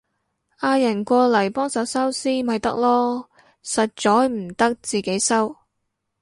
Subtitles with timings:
[0.61, 3.27] 嗌人過嚟幫手收屍咪得囉，
[3.63, 5.55] 實在唔得自己收